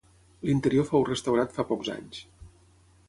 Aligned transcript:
L'interior 0.49 0.87
fou 0.87 1.05
restaurat 1.09 1.53
fa 1.59 1.67
pocs 1.73 1.93
anys. 1.99 2.25